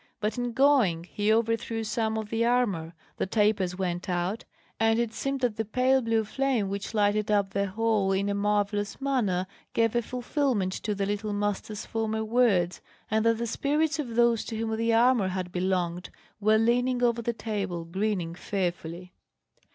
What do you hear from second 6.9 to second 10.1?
lighted up the whole in a marvellous manner gave a